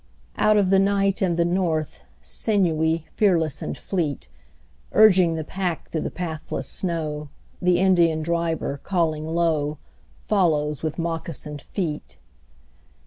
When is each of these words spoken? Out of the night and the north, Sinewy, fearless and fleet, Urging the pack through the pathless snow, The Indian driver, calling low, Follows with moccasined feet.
Out 0.35 0.57
of 0.57 0.71
the 0.71 0.79
night 0.79 1.21
and 1.21 1.37
the 1.37 1.45
north, 1.45 2.05
Sinewy, 2.23 3.05
fearless 3.15 3.61
and 3.61 3.77
fleet, 3.77 4.29
Urging 4.93 5.35
the 5.35 5.43
pack 5.43 5.91
through 5.91 6.01
the 6.01 6.09
pathless 6.09 6.67
snow, 6.67 7.29
The 7.61 7.77
Indian 7.77 8.23
driver, 8.23 8.77
calling 8.81 9.27
low, 9.27 9.77
Follows 10.17 10.81
with 10.81 10.97
moccasined 10.97 11.61
feet. 11.61 12.17